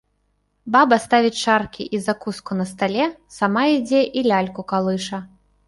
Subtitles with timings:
[0.75, 3.05] Баба ставіць чаркі і закуску на стале,
[3.39, 5.25] сама ідзе і ляльку калыша.